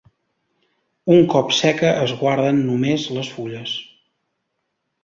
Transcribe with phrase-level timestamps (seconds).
[1.15, 3.79] Un cop seca es guarden només les fulles.